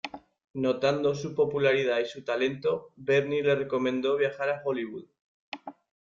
Notando 0.55 1.13
su 1.13 1.35
popularidad 1.35 1.99
y 1.99 2.07
su 2.07 2.23
talento, 2.23 2.91
Bernie 2.95 3.43
le 3.43 3.53
recomendó 3.53 4.17
viajar 4.17 4.49
a 4.49 4.63
Hollywood. 4.65 5.05